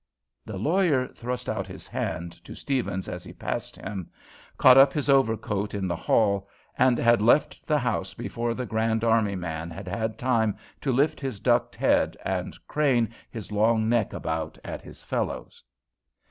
The 0.47 0.57
lawyer 0.57 1.07
thrust 1.09 1.47
out 1.47 1.67
his 1.67 1.85
hand 1.85 2.31
to 2.45 2.53
Steavens 2.53 3.07
as 3.07 3.23
he 3.23 3.33
passed 3.33 3.75
him, 3.75 4.09
caught 4.57 4.75
up 4.75 4.93
his 4.93 5.09
overcoat 5.09 5.75
in 5.75 5.87
the 5.87 5.95
hall, 5.95 6.49
and 6.75 6.97
had 6.97 7.21
left 7.21 7.63
the 7.67 7.77
house 7.77 8.15
before 8.15 8.55
the 8.55 8.65
Grand 8.65 9.03
Army 9.03 9.35
man 9.35 9.69
had 9.69 9.87
had 9.87 10.17
time 10.17 10.57
to 10.81 10.91
lift 10.91 11.19
his 11.19 11.39
ducked 11.39 11.75
head 11.75 12.17
and 12.25 12.57
crane 12.67 13.13
his 13.29 13.51
long 13.51 13.87
neck 13.89 14.11
about 14.11 14.57
at 14.63 14.81
his 14.81 15.03
fellows. 15.03 15.63